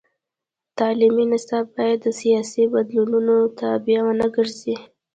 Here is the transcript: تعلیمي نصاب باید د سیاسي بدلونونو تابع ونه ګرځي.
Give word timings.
تعلیمي 0.77 1.25
نصاب 1.31 1.65
باید 1.75 1.99
د 2.03 2.07
سیاسي 2.21 2.63
بدلونونو 2.73 3.35
تابع 3.59 3.99
ونه 4.05 4.27
ګرځي. 4.35 4.75